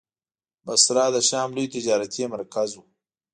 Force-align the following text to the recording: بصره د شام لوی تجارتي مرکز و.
بصره 0.65 1.03
د 1.15 1.17
شام 1.29 1.49
لوی 1.55 1.67
تجارتي 1.75 2.23
مرکز 2.35 2.69
و. 2.75 2.79